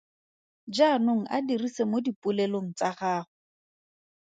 Jaanong 0.75 1.23
a 1.35 1.37
dirise 1.47 1.83
mo 1.89 1.97
dipolelong 2.05 2.67
tsa 2.77 2.89
gago. 2.99 3.31